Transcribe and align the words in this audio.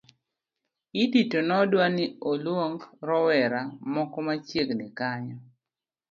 Idi 1.03 1.21
to 1.31 1.39
nodwa 1.47 1.85
ni 1.95 2.05
olwong 2.29 2.79
rowera 3.07 3.61
moko 3.93 4.17
machiegni 4.27 4.87
kanyo 4.99 5.37